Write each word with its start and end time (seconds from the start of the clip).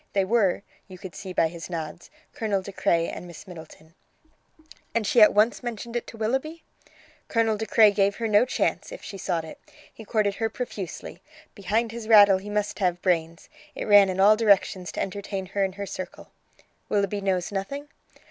They 0.13 0.25
were, 0.25 0.63
you 0.87 0.97
could 0.97 1.13
see 1.13 1.31
by 1.31 1.47
his 1.47 1.69
nods, 1.69 2.09
Colonel 2.33 2.63
De 2.63 2.71
Craye 2.71 3.07
and 3.07 3.27
Miss 3.27 3.47
Middleton." 3.47 3.93
"And 4.95 5.05
she 5.05 5.21
at 5.21 5.31
once 5.31 5.61
mentioned 5.61 5.95
it 5.95 6.07
to 6.07 6.17
Willoughby?" 6.17 6.63
"Colonel 7.27 7.55
De 7.55 7.67
Craye 7.67 7.91
gave 7.91 8.15
her 8.15 8.27
no 8.27 8.43
chance, 8.43 8.91
if 8.91 9.03
she 9.03 9.19
sought 9.19 9.45
it. 9.45 9.59
He 9.93 10.03
courted 10.03 10.33
her 10.37 10.49
profusely. 10.49 11.21
Behind 11.53 11.91
his 11.91 12.07
rattle 12.07 12.39
he 12.39 12.49
must 12.49 12.79
have 12.79 12.99
brains. 13.03 13.47
It 13.75 13.85
ran 13.85 14.09
in 14.09 14.19
all 14.19 14.35
directions 14.35 14.91
to 14.93 14.99
entertain 14.99 15.45
her 15.45 15.63
and 15.63 15.75
her 15.75 15.85
circle." 15.85 16.31
"Willoughby 16.89 17.21
knows 17.21 17.51
nothing?" 17.51 17.87